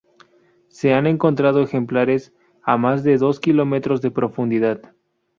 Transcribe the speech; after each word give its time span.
Se 0.69 0.95
han 0.95 1.05
encontrado 1.05 1.61
ejemplares 1.61 2.33
a 2.63 2.75
más 2.75 3.03
de 3.03 3.19
dos 3.19 3.39
kilómetros 3.39 4.01
de 4.01 4.09
profundidad. 4.09 4.95